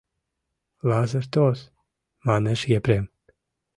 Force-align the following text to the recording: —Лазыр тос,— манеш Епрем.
—Лазыр 0.89 1.25
тос,— 1.33 1.59
манеш 2.27 2.61
Епрем. 2.77 3.05